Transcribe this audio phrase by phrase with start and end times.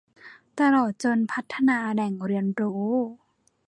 [0.59, 2.85] ตลอดจนพัฒนาแหล่งเรียนรู้